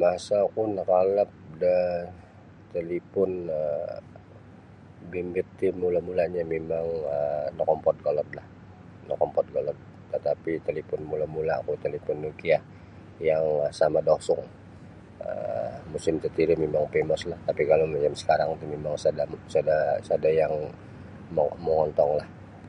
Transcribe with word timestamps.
Masa 0.00 0.36
oku 0.48 0.62
nakaalap 0.76 1.30
da 1.62 1.76
talipon 2.74 3.30
um 3.58 4.04
bimbit 5.10 5.48
ti 5.58 5.66
mula-mula'nyo 5.80 6.42
mimang 6.52 6.86
um 7.16 7.48
nokompod 7.58 7.96
kolodlah 8.04 8.46
nokompod 9.08 9.46
kolod 9.54 9.78
tatapi 10.10 10.52
talipon 10.66 11.00
mula'-mula'ku 11.10 11.70
talipon 11.84 12.18
Nokia 12.24 12.58
yang 13.28 13.46
sama 13.78 14.00
da 14.06 14.12
osung 14.18 14.44
um 15.26 15.72
musim 15.92 16.14
tatiri 16.22 16.54
mimang 16.62 16.84
femeslah 16.94 17.38
tatapi 17.46 17.62
kalau 17.70 17.84
macam 17.92 18.14
sakarang 18.20 18.50
ti 18.60 18.64
mimang 18.74 18.96
sada' 19.02 19.26
sada' 19.54 19.82
sada' 20.08 20.32
yang 20.40 20.54
mo 21.34 21.44
mongontonglah. 21.64 22.28